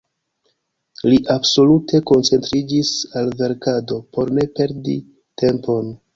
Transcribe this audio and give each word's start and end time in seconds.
Li 1.11 1.19
absolute 1.33 2.01
koncentriĝis 2.13 2.95
al 3.23 3.31
verkado 3.43 4.01
por 4.17 4.35
ne 4.41 4.49
perdi 4.59 4.99
tempon. 5.45 5.95